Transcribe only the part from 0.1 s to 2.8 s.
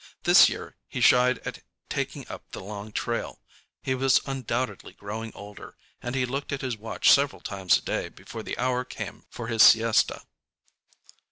This year he shied at taking up the